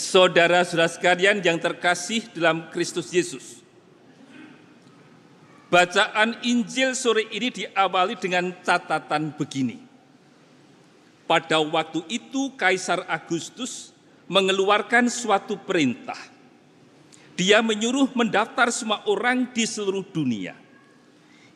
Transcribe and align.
Saudara-saudara 0.00 0.88
sekalian 0.88 1.44
yang 1.44 1.60
terkasih 1.60 2.24
dalam 2.32 2.72
Kristus 2.72 3.12
Yesus. 3.12 3.60
Bacaan 5.68 6.40
Injil 6.40 6.96
sore 6.96 7.28
ini 7.28 7.52
diawali 7.52 8.16
dengan 8.16 8.48
catatan 8.64 9.36
begini. 9.36 9.76
Pada 11.28 11.60
waktu 11.60 12.00
itu 12.08 12.56
Kaisar 12.56 13.04
Agustus 13.12 13.92
mengeluarkan 14.24 15.12
suatu 15.12 15.60
perintah. 15.60 16.18
Dia 17.36 17.60
menyuruh 17.60 18.08
mendaftar 18.16 18.72
semua 18.72 19.04
orang 19.04 19.52
di 19.52 19.68
seluruh 19.68 20.02
dunia. 20.08 20.56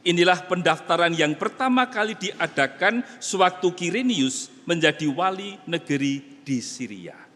Inilah 0.05 0.45
pendaftaran 0.45 1.17
yang 1.17 1.33
pertama 1.33 1.89
kali 1.89 2.13
diadakan 2.13 3.01
sewaktu 3.17 3.73
Kirenius 3.73 4.53
menjadi 4.69 5.09
wali 5.09 5.57
negeri 5.65 6.45
di 6.45 6.61
Syria. 6.61 7.34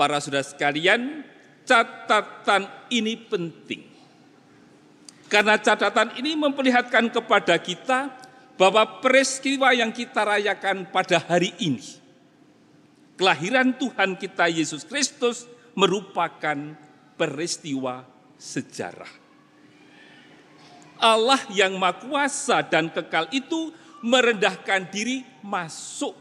Para 0.00 0.16
saudara 0.16 0.40
sekalian, 0.40 1.20
catatan 1.68 2.64
ini 2.88 3.20
penting. 3.20 3.84
Karena 5.28 5.60
catatan 5.60 6.16
ini 6.16 6.32
memperlihatkan 6.40 7.12
kepada 7.12 7.60
kita 7.60 8.08
bahwa 8.56 9.04
peristiwa 9.04 9.76
yang 9.76 9.92
kita 9.92 10.24
rayakan 10.24 10.88
pada 10.88 11.20
hari 11.20 11.52
ini, 11.60 11.84
kelahiran 13.20 13.76
Tuhan 13.76 14.16
kita 14.16 14.48
Yesus 14.48 14.88
Kristus 14.88 15.44
merupakan 15.76 16.56
peristiwa 17.20 18.00
sejarah. 18.40 19.12
Allah 20.96 21.44
yang 21.52 21.76
Maha 21.76 22.56
dan 22.72 22.88
kekal 22.88 23.28
itu 23.36 23.68
merendahkan 24.00 24.88
diri 24.88 25.28
masuk 25.44 26.16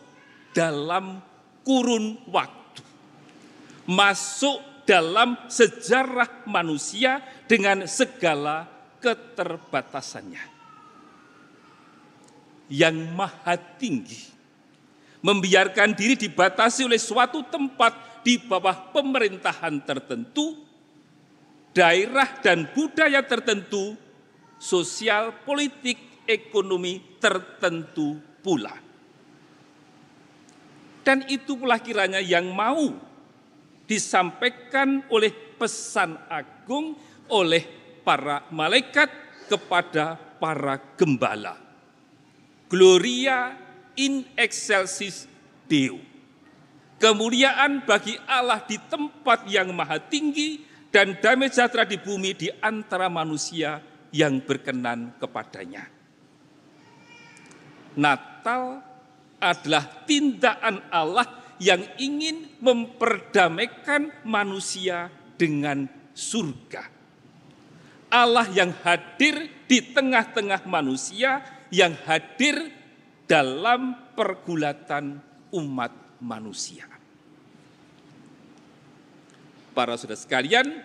dalam 0.51 1.23
kurun 1.63 2.19
waktu. 2.27 2.58
Masuk 3.85 4.59
dalam 4.89 5.37
sejarah 5.45 6.49
manusia 6.49 7.21
dengan 7.45 7.85
segala 7.85 8.65
keterbatasannya. 8.97 10.57
Yang 12.69 12.97
maha 13.13 13.55
tinggi 13.77 14.21
membiarkan 15.19 15.93
diri 15.93 16.15
dibatasi 16.15 16.87
oleh 16.87 17.01
suatu 17.01 17.43
tempat 17.45 18.23
di 18.23 18.39
bawah 18.39 18.93
pemerintahan 18.93 19.81
tertentu, 19.83 20.57
daerah 21.75 22.39
dan 22.39 22.67
budaya 22.71 23.23
tertentu 23.23 23.95
sosial, 24.59 25.33
politik, 25.43 25.97
ekonomi 26.27 27.01
tertentu 27.17 28.19
pula. 28.43 28.75
Dan 31.01 31.25
itu 31.25 31.57
pula 31.57 31.81
kiranya 31.81 32.21
yang 32.21 32.53
mau 32.53 33.08
disampaikan 33.89 35.01
oleh 35.09 35.33
pesan 35.57 36.13
agung 36.29 36.93
oleh 37.25 37.65
para 38.05 38.45
malaikat 38.53 39.09
kepada 39.49 40.13
para 40.37 40.77
gembala. 40.93 41.57
Gloria 42.69 43.57
in 43.97 44.29
excelsis 44.37 45.25
Deo. 45.65 45.97
Kemuliaan 47.01 47.81
bagi 47.81 48.13
Allah 48.29 48.61
di 48.61 48.77
tempat 48.77 49.49
yang 49.49 49.73
maha 49.73 49.97
tinggi 49.97 50.61
dan 50.93 51.17
damai 51.17 51.49
sejahtera 51.49 51.87
di 51.87 51.97
bumi 51.97 52.37
di 52.37 52.53
antara 52.61 53.09
manusia 53.09 53.81
yang 54.13 54.37
berkenan 54.43 55.17
kepadanya. 55.17 55.89
Natal 57.97 58.83
adalah 59.39 60.03
tindakan 60.03 60.83
Allah 60.91 61.38
yang 61.59 61.83
ingin 61.99 62.47
memperdamaikan 62.63 64.11
manusia 64.23 65.11
dengan 65.35 65.87
surga. 66.15 66.87
Allah 68.09 68.47
yang 68.49 68.73
hadir 68.81 69.51
di 69.69 69.83
tengah-tengah 69.93 70.65
manusia, 70.65 71.45
yang 71.69 71.93
hadir 72.09 72.73
dalam 73.29 73.93
pergulatan 74.17 75.21
umat 75.53 75.93
manusia. 76.17 76.89
Para 79.77 79.93
saudara 79.95 80.17
sekalian, 80.17 80.81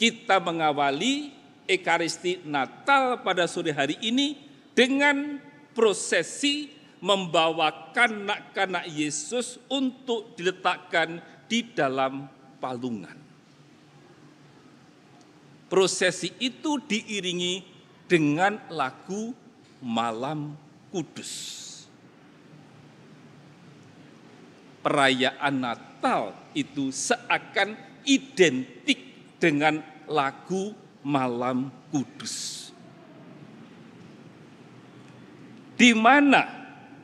kita 0.00 0.40
mengawali 0.40 1.36
Ekaristi 1.68 2.40
Natal 2.48 3.20
pada 3.20 3.44
sore 3.44 3.76
hari 3.76 4.00
ini 4.00 4.40
dengan 4.72 5.36
prosesi 5.76 6.77
membawa 6.98 7.92
kanak-kanak 7.94 8.90
Yesus 8.90 9.58
untuk 9.70 10.34
diletakkan 10.34 11.22
di 11.46 11.62
dalam 11.62 12.26
palungan. 12.58 13.16
Prosesi 15.68 16.32
itu 16.40 16.80
diiringi 16.80 17.60
dengan 18.08 18.56
lagu 18.72 19.36
Malam 19.84 20.56
Kudus. 20.88 21.66
Perayaan 24.80 25.54
Natal 25.60 26.32
itu 26.56 26.88
seakan 26.88 27.76
identik 28.08 29.36
dengan 29.36 29.84
lagu 30.08 30.72
malam 31.04 31.70
kudus. 31.92 32.68
Di 35.78 35.94
mana 35.94 36.57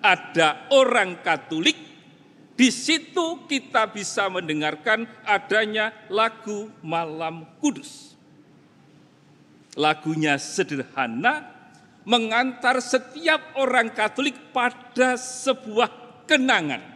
ada 0.04 0.69
orang 0.69 1.25
Katolik, 1.25 1.81
di 2.53 2.69
situ 2.69 3.48
kita 3.48 3.88
bisa 3.88 4.28
mendengarkan 4.28 5.09
adanya 5.25 5.97
lagu 6.12 6.69
Malam 6.84 7.48
Kudus. 7.56 8.12
Lagunya 9.81 10.37
sederhana, 10.37 11.48
mengantar 12.04 12.84
setiap 12.84 13.56
orang 13.56 13.88
Katolik 13.97 14.37
pada 14.53 15.16
sebuah 15.16 15.88
kenangan. 16.28 16.92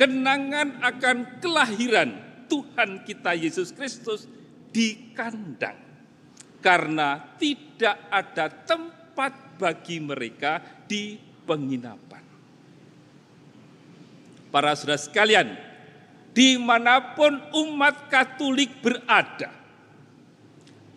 Kenangan 0.00 0.80
akan 0.80 1.16
kelahiran 1.40 2.10
Tuhan 2.48 3.04
kita 3.04 3.32
Yesus 3.36 3.72
Kristus 3.72 4.28
di 4.72 5.12
kandang 5.16 5.78
karena 6.60 7.16
tidak 7.40 7.96
ada 8.12 8.50
tempat 8.50 9.56
bagi 9.56 10.04
mereka 10.04 10.60
di 10.84 11.25
penginapan. 11.46 12.26
Para 14.50 14.74
saudara 14.74 14.98
sekalian, 14.98 15.54
di 16.36 16.58
mana 16.58 17.14
pun 17.16 17.38
umat 17.54 18.10
Katolik 18.12 18.82
berada, 18.82 19.48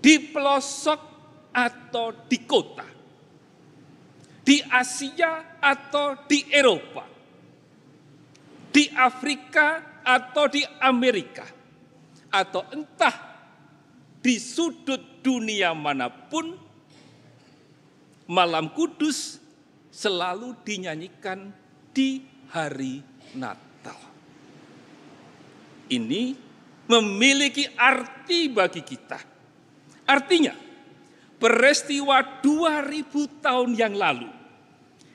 di 0.02 0.20
pelosok 0.20 1.00
atau 1.56 2.12
di 2.28 2.38
kota, 2.44 2.88
di 4.44 4.60
Asia 4.68 5.60
atau 5.62 6.28
di 6.28 6.44
Eropa, 6.50 7.06
di 8.74 8.90
Afrika 8.92 10.00
atau 10.04 10.46
di 10.52 10.64
Amerika, 10.84 11.46
atau 12.32 12.64
entah 12.76 13.16
di 14.20 14.36
sudut 14.40 15.24
dunia 15.24 15.72
mana 15.76 16.08
pun, 16.12 16.56
malam 18.30 18.72
kudus 18.72 19.39
selalu 20.00 20.56
dinyanyikan 20.64 21.52
di 21.92 22.24
hari 22.56 23.04
Natal. 23.36 24.00
Ini 25.92 26.24
memiliki 26.88 27.68
arti 27.76 28.48
bagi 28.48 28.80
kita. 28.80 29.20
Artinya, 30.08 30.56
peristiwa 31.36 32.40
2000 32.40 33.44
tahun 33.44 33.72
yang 33.76 33.94
lalu 34.00 34.32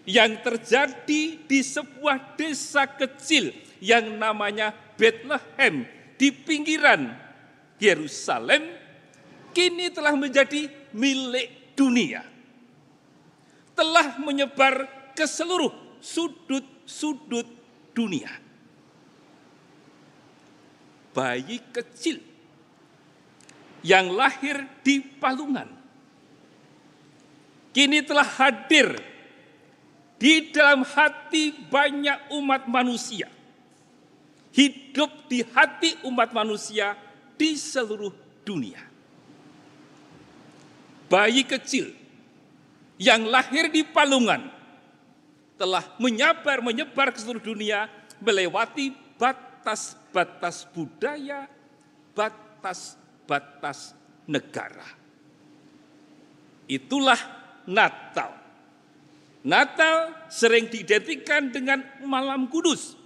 yang 0.04 0.36
terjadi 0.44 1.48
di 1.48 1.60
sebuah 1.64 2.36
desa 2.36 2.84
kecil 2.84 3.56
yang 3.80 4.20
namanya 4.20 4.76
Bethlehem 5.00 5.88
di 6.20 6.28
pinggiran 6.28 7.08
Yerusalem 7.80 8.68
kini 9.56 9.88
telah 9.88 10.12
menjadi 10.12 10.68
milik 10.92 11.72
dunia. 11.72 12.33
Telah 13.74 14.18
menyebar 14.22 14.86
ke 15.18 15.26
seluruh 15.26 15.70
sudut-sudut 15.98 17.46
dunia. 17.94 18.30
Bayi 21.14 21.62
kecil 21.70 22.18
yang 23.86 24.10
lahir 24.10 24.66
di 24.82 24.98
palungan 24.98 25.70
kini 27.70 28.02
telah 28.02 28.26
hadir 28.26 28.98
di 30.18 30.50
dalam 30.50 30.82
hati 30.82 31.54
banyak 31.70 32.34
umat 32.34 32.66
manusia. 32.66 33.30
Hidup 34.54 35.26
di 35.30 35.42
hati 35.42 35.98
umat 36.06 36.30
manusia 36.30 36.94
di 37.34 37.58
seluruh 37.58 38.14
dunia 38.46 38.94
bayi 41.14 41.46
kecil 41.46 41.94
yang 43.00 43.26
lahir 43.26 43.70
di 43.70 43.82
palungan 43.82 44.50
telah 45.54 45.82
menyebar 45.98 46.62
menyebar 46.62 47.14
ke 47.14 47.18
seluruh 47.18 47.42
dunia 47.42 47.86
melewati 48.22 48.94
batas-batas 49.18 50.66
budaya, 50.70 51.46
batas-batas 52.14 53.94
negara. 54.26 54.86
Itulah 56.64 57.20
Natal. 57.68 58.32
Natal 59.44 60.16
sering 60.32 60.72
diidentikan 60.72 61.52
dengan 61.52 61.84
malam 62.00 62.48
kudus. 62.48 62.96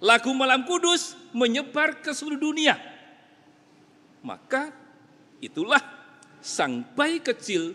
Lagu 0.00 0.32
malam 0.36 0.68
kudus 0.68 1.16
menyebar 1.32 2.00
ke 2.04 2.12
seluruh 2.12 2.40
dunia. 2.40 2.76
Maka 4.20 4.68
itulah 5.40 5.80
sang 6.44 6.84
bayi 6.92 7.20
kecil 7.24 7.72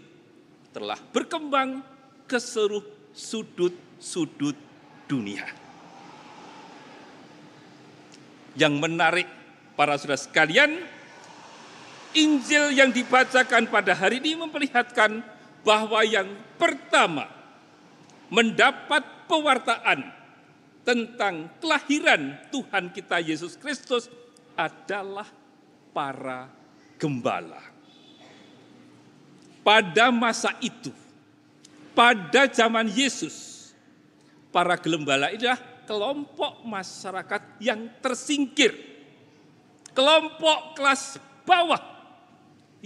telah 0.75 1.00
berkembang 1.00 1.80
ke 2.27 2.36
seluruh 2.36 2.83
sudut-sudut 3.16 4.60
dunia. 5.07 5.48
Yang 8.60 8.74
menarik 8.83 9.27
para 9.80 9.95
saudara 9.95 10.19
sekalian, 10.19 10.83
Injil 12.12 12.75
yang 12.75 12.92
dibacakan 12.92 13.72
pada 13.72 13.95
hari 13.95 14.19
ini 14.19 14.36
memperlihatkan 14.36 15.24
bahwa 15.63 16.04
yang 16.04 16.27
pertama 16.60 17.31
mendapat 18.28 19.04
pewartaan 19.31 20.12
tentang 20.83 21.51
kelahiran 21.63 22.36
Tuhan 22.51 22.92
kita 22.92 23.24
Yesus 23.24 23.56
Kristus 23.56 24.12
adalah 24.56 25.28
para 25.92 26.48
gembala. 27.00 27.75
Pada 29.65 30.13
masa 30.13 30.53
itu, 30.62 30.94
pada 31.97 32.45
zaman 32.45 32.85
Yesus, 32.85 33.73
para 34.53 34.77
gembala 34.77 35.33
adalah 35.33 35.57
kelompok 35.89 36.62
masyarakat 36.62 37.57
yang 37.57 37.89
tersingkir. 37.97 38.77
Kelompok 39.89 40.77
kelas 40.77 41.17
bawah 41.41 41.81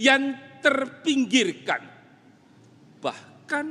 yang 0.00 0.32
terpinggirkan. 0.64 1.84
Bahkan 3.04 3.66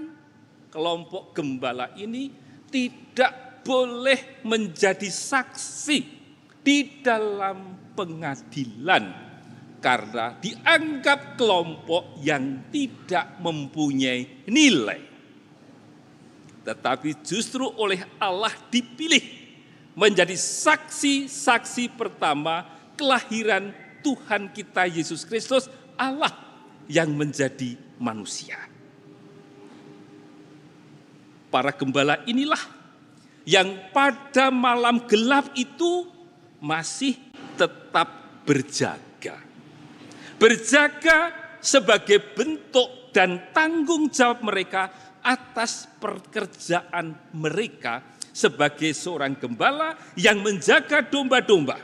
kelompok 0.69 1.33
gembala 1.33 1.89
ini 1.97 2.29
tidak 2.69 3.63
boleh 3.65 4.45
menjadi 4.45 5.09
saksi 5.09 5.99
di 6.61 7.01
dalam 7.01 7.93
pengadilan 7.97 9.28
karena 9.79 10.35
dianggap 10.35 11.39
kelompok 11.39 12.19
yang 12.19 12.67
tidak 12.67 13.39
mempunyai 13.39 14.43
nilai. 14.47 15.01
Tetapi 16.67 17.23
justru 17.23 17.65
oleh 17.65 18.03
Allah 18.19 18.51
dipilih 18.69 19.23
menjadi 19.95 20.35
saksi-saksi 20.35 21.95
pertama 21.95 22.67
kelahiran 22.99 23.71
Tuhan 24.03 24.51
kita 24.51 24.85
Yesus 24.87 25.23
Kristus 25.23 25.71
Allah 25.95 26.31
yang 26.91 27.15
menjadi 27.15 27.75
manusia. 27.97 28.59
Para 31.49 31.73
gembala 31.73 32.21
inilah 32.29 32.61
yang 33.47 33.89
pada 33.89 34.53
malam 34.53 35.01
gelap 35.09 35.49
itu 35.57 36.05
masih 36.61 37.17
tetap 37.57 38.07
berjaga. 38.45 39.08
Berjaga 40.39 41.35
sebagai 41.59 42.31
bentuk 42.31 43.11
dan 43.11 43.51
tanggung 43.51 44.07
jawab 44.07 44.39
mereka 44.47 44.87
atas 45.19 45.83
pekerjaan 45.99 47.11
mereka 47.35 47.99
sebagai 48.31 48.95
seorang 48.95 49.35
gembala 49.35 49.99
yang 50.15 50.39
menjaga 50.39 51.03
domba-domba. 51.03 51.75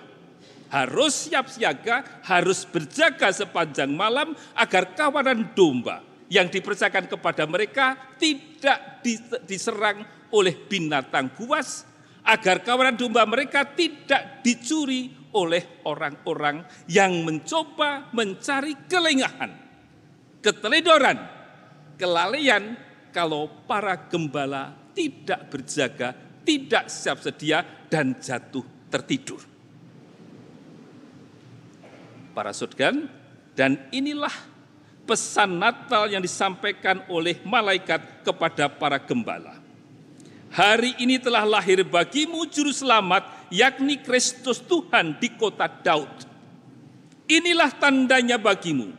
Harus 0.71 1.27
siap 1.27 1.51
siaga, 1.51 2.23
harus 2.25 2.63
berjaga 2.63 3.29
sepanjang 3.35 3.91
malam 3.91 4.31
agar 4.55 4.95
kawanan 4.95 5.51
domba 5.51 6.01
yang 6.31 6.49
dipercayakan 6.49 7.05
kepada 7.11 7.43
mereka 7.45 7.99
tidak 8.17 9.03
diserang 9.45 10.07
oleh 10.33 10.55
binatang 10.55 11.29
buas, 11.37 11.85
agar 12.25 12.65
kawanan 12.65 12.97
domba 12.97 13.27
mereka 13.29 13.67
tidak 13.67 14.41
dicuri 14.41 15.24
oleh 15.35 15.83
orang-orang 15.83 16.63
yang 16.87 17.11
mencoba 17.27 18.07
mencari 18.15 18.87
kelengahan, 18.87 19.51
keteledoran, 20.39 21.19
kelalaian 21.99 22.79
kalau 23.11 23.51
para 23.67 23.99
gembala 24.07 24.71
tidak 24.95 25.51
berjaga, 25.51 26.15
tidak 26.47 26.87
siap 26.87 27.19
sedia 27.19 27.63
dan 27.91 28.15
jatuh 28.15 28.63
tertidur. 28.87 29.43
Para 32.31 32.51
sodgan, 32.55 33.07
dan 33.55 33.79
inilah 33.91 34.31
pesan 35.07 35.59
Natal 35.59 36.11
yang 36.11 36.19
disampaikan 36.19 37.03
oleh 37.07 37.39
malaikat 37.47 38.23
kepada 38.27 38.67
para 38.67 38.99
gembala. 38.99 39.63
Hari 40.55 40.95
ini 41.03 41.19
telah 41.19 41.43
lahir 41.43 41.83
bagimu 41.83 42.47
juru 42.47 42.71
selamat, 42.71 43.27
yakni 43.49 43.97
Kristus 44.01 44.61
Tuhan 44.63 45.19
di 45.21 45.29
kota 45.35 45.67
Daud. 45.69 46.25
Inilah 47.25 47.73
tandanya 47.75 48.37
bagimu. 48.37 48.93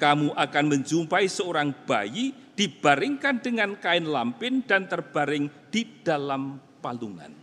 Kamu 0.00 0.32
akan 0.32 0.64
menjumpai 0.64 1.28
seorang 1.28 1.76
bayi 1.84 2.32
dibaringkan 2.56 3.44
dengan 3.44 3.76
kain 3.76 4.08
lampin 4.08 4.64
dan 4.64 4.88
terbaring 4.88 5.52
di 5.68 5.84
dalam 6.00 6.56
palungan. 6.80 7.36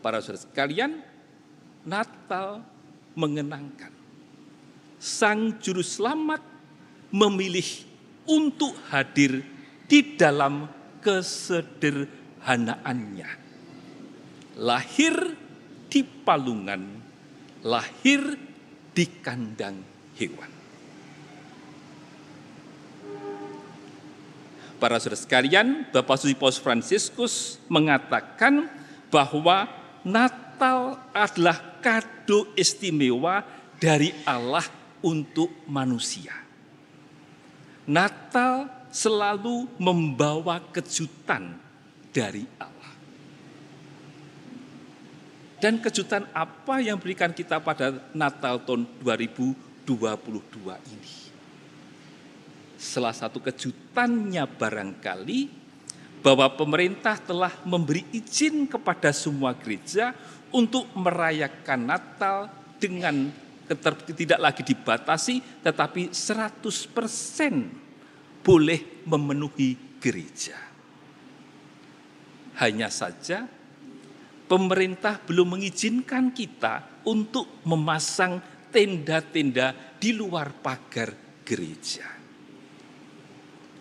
Para 0.00 0.22
saudara 0.22 0.46
sekalian, 0.46 1.02
Natal 1.84 2.64
mengenangkan 3.16 3.90
Sang 4.96 5.60
Juru 5.60 5.84
Selamat 5.84 6.40
memilih 7.12 7.84
untuk 8.26 8.74
hadir 8.90 9.44
di 9.86 10.18
dalam 10.18 10.66
kesederhanaannya. 11.04 13.45
Lahir 14.56 15.36
di 15.92 16.00
palungan, 16.00 16.80
lahir 17.60 18.40
di 18.96 19.04
kandang 19.20 19.84
hewan. 20.16 20.56
Para 24.76 25.00
saudara 25.00 25.16
sekalian, 25.16 25.88
Bapak 25.88 26.20
Suci 26.20 26.36
Paus 26.36 26.60
Fransiskus 26.60 27.60
mengatakan 27.68 28.68
bahwa 29.08 29.68
Natal 30.04 31.00
adalah 31.16 31.80
kado 31.80 32.52
istimewa 32.52 33.40
dari 33.80 34.12
Allah 34.28 34.64
untuk 35.00 35.48
manusia. 35.64 36.32
Natal 37.88 38.68
selalu 38.92 39.68
membawa 39.80 40.60
kejutan 40.72 41.56
dari 42.12 42.44
Allah. 42.60 42.75
Dan 45.66 45.82
kejutan 45.82 46.30
apa 46.30 46.78
yang 46.78 46.94
berikan 46.94 47.34
kita 47.34 47.58
pada 47.58 47.90
Natal 48.14 48.62
tahun 48.62 48.86
2022 49.02 49.82
ini? 50.94 51.14
Salah 52.78 53.10
satu 53.10 53.42
kejutannya 53.42 54.46
barangkali 54.46 55.50
bahwa 56.22 56.54
pemerintah 56.54 57.18
telah 57.18 57.50
memberi 57.66 58.06
izin 58.14 58.70
kepada 58.70 59.10
semua 59.10 59.58
gereja 59.58 60.14
untuk 60.54 60.86
merayakan 60.94 61.82
Natal 61.82 62.46
dengan 62.78 63.26
tidak 64.14 64.38
lagi 64.38 64.62
dibatasi 64.62 65.66
tetapi 65.66 66.14
100% 66.14 66.62
boleh 68.46 69.02
memenuhi 69.02 69.98
gereja. 69.98 70.54
Hanya 72.54 72.86
saja 72.86 73.55
pemerintah 74.46 75.18
belum 75.22 75.58
mengizinkan 75.58 76.30
kita 76.30 77.04
untuk 77.06 77.62
memasang 77.66 78.42
tenda-tenda 78.70 79.98
di 79.98 80.14
luar 80.14 80.54
pagar 80.62 81.42
gereja. 81.46 82.06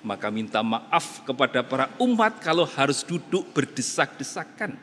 Maka 0.05 0.29
minta 0.29 0.61
maaf 0.61 1.25
kepada 1.25 1.65
para 1.65 1.89
umat 1.97 2.37
kalau 2.37 2.69
harus 2.69 3.01
duduk 3.01 3.49
berdesak-desakan. 3.57 4.77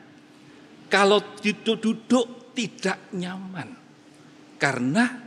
Kalau 0.91 1.23
duduk-duduk 1.39 2.51
tidak 2.51 2.99
nyaman 3.15 3.71
karena 4.59 5.23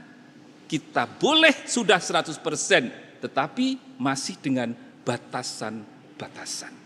kita 0.66 1.08
boleh 1.08 1.64
sudah 1.64 1.98
100%, 1.98 3.20
tetapi 3.24 3.98
masih 3.98 4.36
dengan 4.38 4.74
batasan-batasan. 5.02 6.85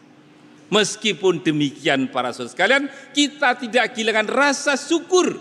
Meskipun 0.71 1.43
demikian 1.43 2.07
para 2.15 2.31
saudara 2.31 2.55
sekalian, 2.55 2.85
kita 3.11 3.59
tidak 3.59 3.91
kehilangan 3.91 4.31
rasa 4.31 4.79
syukur. 4.79 5.35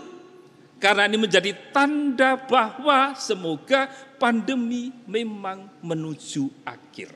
Karena 0.82 1.06
ini 1.06 1.22
menjadi 1.22 1.54
tanda 1.70 2.34
bahwa 2.34 3.14
semoga 3.14 3.86
pandemi 4.18 4.90
memang 5.06 5.70
menuju 5.86 6.66
akhir. 6.66 7.14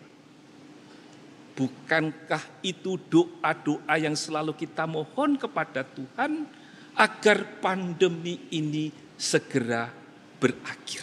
Bukankah 1.58 2.62
itu 2.62 2.98
doa-doa 3.10 3.94
yang 3.98 4.14
selalu 4.14 4.54
kita 4.54 4.86
mohon 4.86 5.34
kepada 5.34 5.82
Tuhan 5.82 6.46
agar 6.94 7.58
pandemi 7.58 8.46
ini 8.54 8.94
segera 9.18 9.90
berakhir? 10.38 11.02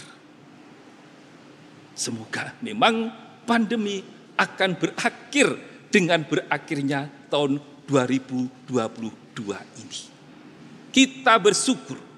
Semoga 1.96 2.56
memang 2.63 3.12
pandemi 3.44 4.00
akan 4.39 4.72
berakhir 4.80 5.71
dengan 5.91 6.24
berakhirnya 6.24 7.12
tahun 7.27 7.60
2022 7.86 8.71
ini. 9.83 10.01
Kita 10.91 11.36
bersyukur 11.38 12.12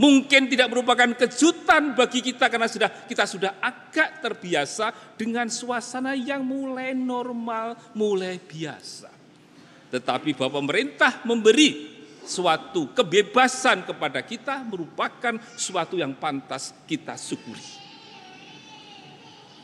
Mungkin 0.00 0.48
tidak 0.48 0.72
merupakan 0.72 1.12
kejutan 1.12 1.92
bagi 1.92 2.24
kita 2.24 2.48
karena 2.48 2.64
sudah 2.64 2.88
kita 3.04 3.28
sudah 3.28 3.60
agak 3.60 4.24
terbiasa 4.24 4.96
dengan 5.12 5.52
suasana 5.52 6.16
yang 6.16 6.40
mulai 6.40 6.96
normal, 6.96 7.76
mulai 7.92 8.40
biasa. 8.40 9.12
Tetapi 9.92 10.32
bahwa 10.32 10.64
pemerintah 10.64 11.20
memberi 11.28 12.00
suatu 12.24 12.96
kebebasan 12.96 13.84
kepada 13.92 14.24
kita 14.24 14.64
merupakan 14.64 15.36
suatu 15.60 16.00
yang 16.00 16.16
pantas 16.16 16.72
kita 16.88 17.20
syukuri. 17.20 17.79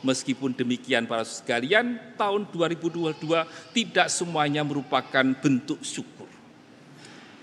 Meskipun 0.06 0.54
demikian 0.54 1.10
para 1.10 1.26
sekalian, 1.26 1.98
tahun 2.14 2.46
2022 2.54 3.26
tidak 3.74 4.06
semuanya 4.06 4.62
merupakan 4.62 5.26
bentuk 5.42 5.82
syukur 5.82 6.30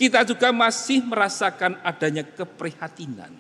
kita 0.04 0.26
juga 0.26 0.50
masih 0.50 1.06
merasakan 1.06 1.78
adanya 1.86 2.26
keprihatinan. 2.26 3.32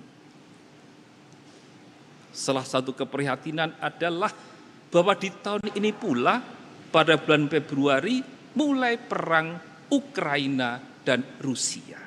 Salah 2.34 2.65
satu 2.65 2.96
keprihatinan 2.96 3.77
adalah 3.84 4.32
bahwa 4.88 5.13
di 5.18 5.27
tahun 5.27 5.74
ini 5.74 5.92
pula 5.94 6.42
pada 6.88 7.18
bulan 7.18 7.50
Februari 7.50 8.22
mulai 8.56 8.96
perang 8.96 9.58
Ukraina 9.89 10.80
dan 11.03 11.25
Rusia. 11.42 12.00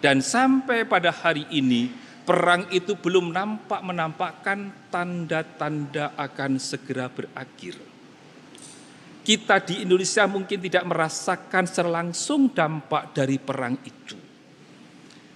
Dan 0.00 0.24
sampai 0.24 0.88
pada 0.88 1.12
hari 1.12 1.44
ini 1.52 1.92
perang 2.24 2.68
itu 2.70 2.96
belum 2.96 3.32
nampak 3.32 3.80
menampakkan 3.82 4.90
tanda-tanda 4.92 6.14
akan 6.14 6.60
segera 6.60 7.08
berakhir 7.08 7.90
kita 9.20 9.60
di 9.62 9.84
Indonesia 9.84 10.24
mungkin 10.24 10.58
tidak 10.58 10.84
merasakan 10.90 11.62
secara 11.68 12.02
dampak 12.50 13.12
dari 13.12 13.36
perang 13.36 13.76
itu. 13.84 14.16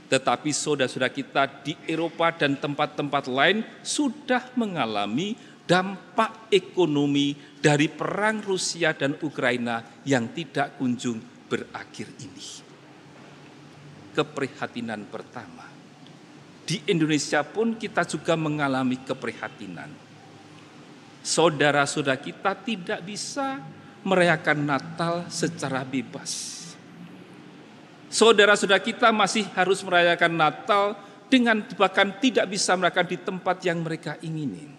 Tetapi 0.09 0.51
saudara-saudara 0.51 1.13
kita 1.13 1.43
di 1.63 1.79
Eropa 1.87 2.33
dan 2.35 2.57
tempat-tempat 2.59 3.31
lain 3.31 3.63
sudah 3.87 4.51
mengalami 4.59 5.39
dampak 5.63 6.51
ekonomi 6.53 7.39
dari 7.61 7.87
perang 7.87 8.43
Rusia 8.43 8.93
dan 8.99 9.15
Ukraina 9.21 10.03
yang 10.05 10.33
tidak 10.33 10.75
kunjung 10.75 11.23
berakhir 11.49 12.09
ini. 12.21 12.47
Keprihatinan 14.11 15.07
pertama. 15.07 15.67
Di 16.65 16.81
Indonesia 16.89 17.45
pun 17.45 17.77
kita 17.77 18.09
juga 18.09 18.35
mengalami 18.41 18.97
keprihatinan. 19.05 19.93
Saudara-saudara 21.21 22.21
kita 22.21 22.53
tidak 22.65 23.01
bisa 23.05 23.61
merayakan 24.05 24.65
Natal 24.65 25.29
secara 25.29 25.85
bebas. 25.85 26.61
Saudara-saudara 28.13 28.81
kita 28.81 29.13
masih 29.13 29.49
harus 29.57 29.81
merayakan 29.85 30.33
Natal 30.33 30.85
dengan 31.29 31.65
bahkan 31.77 32.13
tidak 32.21 32.49
bisa 32.49 32.77
merayakan 32.77 33.09
di 33.09 33.19
tempat 33.21 33.57
yang 33.65 33.81
mereka 33.81 34.17
inginin. 34.21 34.73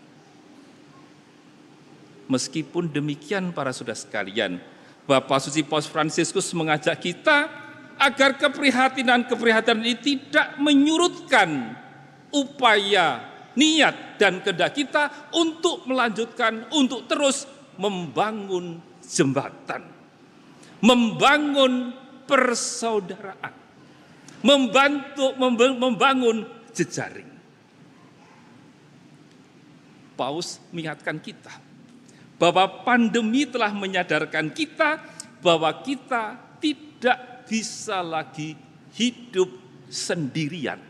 Meskipun 2.26 2.90
demikian 2.90 3.54
para 3.54 3.70
saudara 3.70 3.98
sekalian, 3.98 4.58
Bapak 5.06 5.38
Suci 5.38 5.62
Paus 5.62 5.86
Fransiskus 5.86 6.50
mengajak 6.58 6.98
kita 6.98 7.65
agar 8.06 8.38
keprihatinan-keprihatinan 8.38 9.82
ini 9.82 9.98
tidak 9.98 10.62
menyurutkan 10.62 11.74
upaya, 12.30 13.26
niat 13.58 14.22
dan 14.22 14.46
kehendak 14.46 14.78
kita 14.78 15.10
untuk 15.34 15.90
melanjutkan, 15.90 16.70
untuk 16.70 17.10
terus 17.10 17.50
membangun 17.82 18.78
jembatan, 19.02 19.82
membangun 20.86 21.98
persaudaraan, 22.30 23.54
membantu 24.46 25.34
membangun 25.82 26.46
jejaring. 26.78 27.34
Paus 30.16 30.64
mengingatkan 30.72 31.20
kita 31.20 31.52
bahwa 32.40 32.88
pandemi 32.88 33.44
telah 33.44 33.76
menyadarkan 33.76 34.48
kita 34.56 35.04
bahwa 35.44 35.68
kita 35.84 36.40
tidak 36.64 37.35
bisa 37.48 38.02
lagi 38.02 38.58
hidup 38.98 39.48
sendirian. 39.88 40.82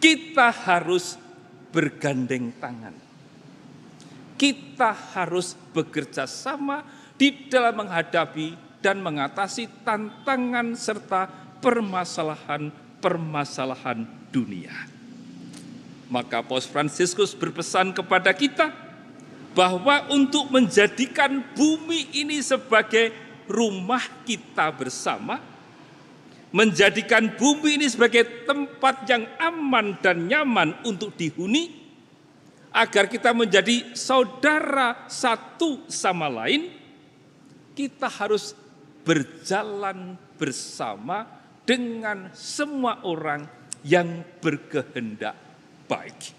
Kita 0.00 0.48
harus 0.50 1.14
bergandeng 1.70 2.50
tangan 2.58 3.10
kita 4.40 4.96
harus 5.12 5.52
bekerja 5.76 6.24
sama 6.24 6.80
di 7.20 7.52
dalam 7.52 7.84
menghadapi 7.84 8.56
dan 8.80 9.04
mengatasi 9.04 9.84
tantangan 9.84 10.72
serta 10.72 11.28
permasalahan-permasalahan 11.60 14.08
dunia. 14.32 14.72
Maka 16.08 16.40
Paus 16.40 16.64
Fransiskus 16.64 17.36
berpesan 17.36 17.92
kepada 17.92 18.32
kita 18.32 18.72
bahwa 19.52 20.08
untuk 20.08 20.48
menjadikan 20.48 21.44
bumi 21.52 22.08
ini 22.16 22.40
sebagai 22.40 23.12
rumah 23.50 24.22
kita 24.22 24.70
bersama, 24.70 25.42
menjadikan 26.54 27.34
bumi 27.34 27.82
ini 27.82 27.86
sebagai 27.90 28.46
tempat 28.46 29.06
yang 29.10 29.26
aman 29.42 29.98
dan 29.98 30.30
nyaman 30.30 30.78
untuk 30.86 31.18
dihuni, 31.18 31.74
agar 32.70 33.10
kita 33.10 33.34
menjadi 33.34 33.98
saudara 33.98 35.10
satu 35.10 35.90
sama 35.90 36.30
lain, 36.30 36.70
kita 37.74 38.06
harus 38.06 38.54
berjalan 39.02 40.14
bersama 40.38 41.26
dengan 41.66 42.30
semua 42.34 43.02
orang 43.02 43.46
yang 43.82 44.22
berkehendak 44.38 45.34
baik. 45.90 46.36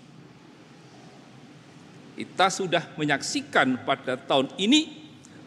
Kita 2.16 2.48
sudah 2.54 2.94
menyaksikan 3.00 3.82
pada 3.82 4.14
tahun 4.14 4.54
ini 4.62 5.01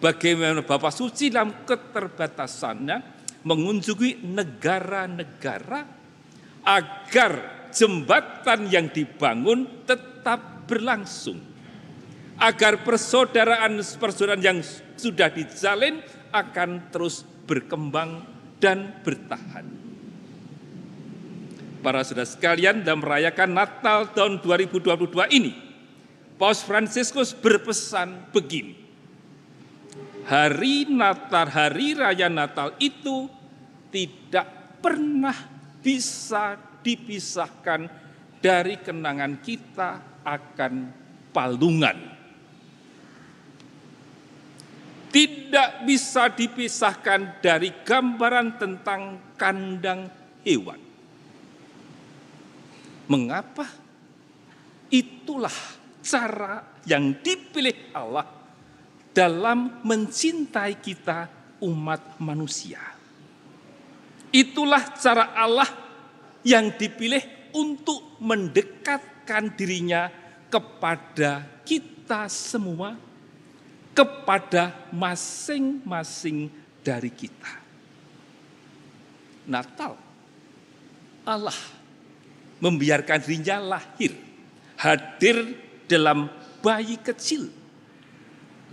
bagaimana 0.04 0.60
Bapak 0.60 0.92
Suci 0.92 1.32
dalam 1.32 1.64
keterbatasannya 1.64 3.16
mengunjungi 3.40 4.20
negara-negara 4.28 5.80
agar 6.60 7.32
jembatan 7.72 8.68
yang 8.68 8.92
dibangun 8.92 9.88
tetap 9.88 10.68
berlangsung 10.68 11.40
agar 12.36 12.84
persaudaraan 12.84 13.80
persaudaraan 13.80 14.44
yang 14.44 14.60
sudah 15.00 15.32
dijalin 15.32 16.04
akan 16.36 16.92
terus 16.92 17.24
berkembang 17.48 18.28
dan 18.60 19.00
bertahan. 19.00 19.64
Para 21.84 22.00
saudara 22.00 22.24
sekalian 22.24 22.80
dalam 22.80 23.04
merayakan 23.04 23.52
Natal 23.52 24.08
tahun 24.16 24.40
2022 24.40 25.36
ini, 25.36 25.52
Paus 26.40 26.64
Fransiskus 26.64 27.36
berpesan 27.36 28.32
begini. 28.32 28.83
Hari 30.24 30.88
Natal, 30.88 31.52
hari 31.52 31.92
raya 31.92 32.32
Natal 32.32 32.72
itu 32.80 33.28
tidak 33.92 34.80
pernah 34.80 35.36
bisa 35.84 36.56
dipisahkan 36.80 37.84
dari 38.40 38.80
kenangan 38.80 39.36
kita 39.44 40.20
akan 40.24 40.74
palungan. 41.28 41.98
Tidak 45.12 45.86
bisa 45.86 46.32
dipisahkan 46.32 47.38
dari 47.44 47.70
gambaran 47.84 48.58
tentang 48.58 49.02
kandang 49.38 50.08
hewan. 50.42 50.80
Mengapa? 53.06 53.68
Itulah 54.88 55.54
cara 56.02 56.80
yang 56.88 57.14
dipilih 57.20 57.94
Allah 57.94 58.43
dalam 59.14 59.80
mencintai 59.86 60.82
kita 60.82 61.30
umat 61.62 62.18
manusia. 62.18 62.82
Itulah 64.34 64.98
cara 64.98 65.30
Allah 65.38 65.70
yang 66.42 66.74
dipilih 66.74 67.22
untuk 67.54 68.18
mendekat 68.18 69.14
mendekatkan 69.24 69.56
dirinya 69.56 70.12
kepada 70.52 71.48
kita 71.64 72.28
semua, 72.28 72.92
kepada 73.96 74.76
masing-masing 74.92 76.52
dari 76.84 77.08
kita. 77.08 77.64
Natal, 79.48 79.96
Allah 81.24 81.56
membiarkan 82.60 83.18
dirinya 83.24 83.80
lahir, 83.80 84.12
hadir 84.76 85.56
dalam 85.88 86.28
bayi 86.60 87.00
kecil 87.00 87.48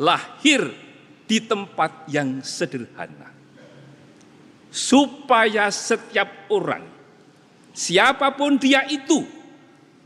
lahir 0.02 0.74
di 1.30 1.38
tempat 1.46 2.10
yang 2.10 2.42
sederhana. 2.42 3.30
Supaya 4.74 5.70
setiap 5.70 6.50
orang, 6.50 6.82
siapa 7.76 8.34
pun 8.34 8.58
dia 8.58 8.88
itu, 8.90 9.22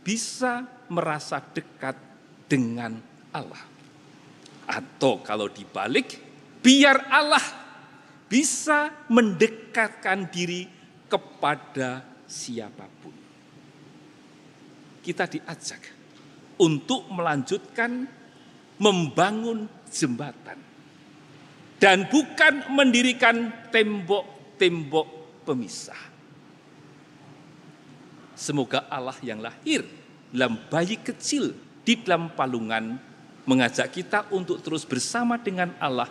bisa 0.03 0.67
merasa 0.91 1.39
dekat 1.39 1.95
dengan 2.51 2.99
Allah. 3.31 3.63
Atau 4.65 5.21
kalau 5.21 5.47
dibalik, 5.47 6.17
biar 6.59 7.07
Allah 7.13 7.45
bisa 8.25 9.05
mendekatkan 9.07 10.27
diri 10.33 10.65
kepada 11.05 12.01
siapa 12.25 12.89
pun. 12.89 13.13
Kita 15.05 15.29
diajak 15.29 15.81
untuk 16.57 17.05
melanjutkan 17.13 18.09
membangun 18.81 19.69
jembatan 19.95 20.59
dan 21.79 22.07
bukan 22.11 22.75
mendirikan 22.75 23.51
tembok-tembok 23.71 25.07
pemisah. 25.47 26.01
Semoga 28.35 28.91
Allah 28.91 29.15
yang 29.23 29.39
lahir 29.39 29.87
dalam 30.27 30.59
bayi 30.67 30.99
kecil 30.99 31.55
di 31.87 31.95
dalam 32.03 32.35
palungan 32.35 32.99
mengajak 33.47 33.95
kita 33.95 34.27
untuk 34.35 34.59
terus 34.59 34.83
bersama 34.83 35.39
dengan 35.39 35.71
Allah 35.79 36.09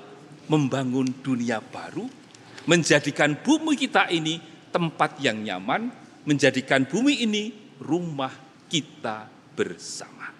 membangun 0.48 1.08
dunia 1.20 1.60
baru, 1.60 2.08
menjadikan 2.64 3.36
bumi 3.36 3.76
kita 3.76 4.08
ini 4.08 4.40
tempat 4.72 5.20
yang 5.20 5.42
nyaman, 5.42 5.92
menjadikan 6.24 6.88
bumi 6.88 7.24
ini 7.24 7.52
rumah 7.82 8.32
kita 8.70 9.28
bersama. 9.52 10.33